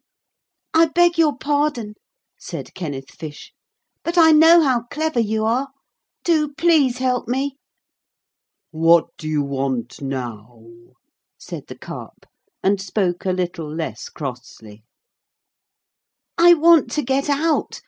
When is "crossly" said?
14.09-14.83